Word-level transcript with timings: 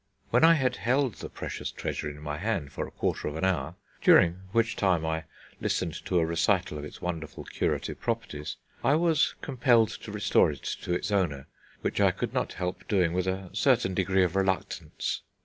When 0.31 0.43
I 0.43 0.55
had 0.55 0.77
held 0.77 1.13
the 1.17 1.29
precious 1.29 1.69
treasure 1.69 2.09
in 2.09 2.19
my 2.21 2.39
hand 2.39 2.71
for 2.71 2.87
a 2.87 2.89
quarter 2.89 3.27
of 3.27 3.35
an 3.35 3.43
hour 3.45 3.75
(during 4.01 4.39
which 4.51 4.75
time 4.75 5.05
I 5.05 5.25
listened 5.59 5.93
to 6.05 6.17
a 6.17 6.25
recital 6.25 6.79
of 6.79 6.83
its 6.83 7.03
wonderful 7.03 7.43
curative 7.43 7.99
properties), 8.01 8.57
I 8.83 8.95
was 8.95 9.35
compelled 9.43 9.89
to 9.89 10.11
restore 10.11 10.51
it 10.51 10.63
to 10.81 10.93
its 10.95 11.11
owner, 11.11 11.45
which 11.81 12.01
I 12.01 12.09
could 12.09 12.33
not 12.33 12.53
help 12.53 12.87
doing 12.87 13.13
with 13.13 13.27
a 13.27 13.51
certain 13.53 13.93
degree 13.93 14.23
of 14.23 14.35
reluctance.... 14.35 15.21